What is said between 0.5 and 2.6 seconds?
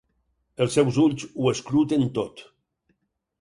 Els seus ulls ho escruten tot.